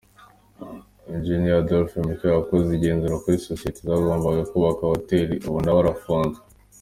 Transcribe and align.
Eng 1.13 1.45
Adolphe 1.61 1.97
Muhirwa 2.05 2.37
wakoze 2.37 2.69
igenzura 2.73 3.21
kuri 3.23 3.41
sosiye 3.47 3.71
zagombaga 3.87 4.43
kubaka 4.51 4.81
Hoteli, 4.93 5.35
ubu 5.47 5.59
na 5.63 5.71
we 5.75 5.79
arafunzwe 5.83 6.41